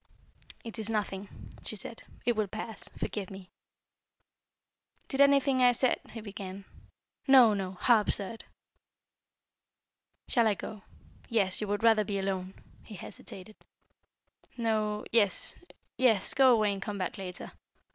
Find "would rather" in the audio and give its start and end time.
11.67-12.03